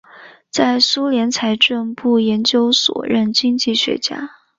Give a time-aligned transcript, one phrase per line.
[0.49, 4.31] 在苏联财政部研究所任经济学家。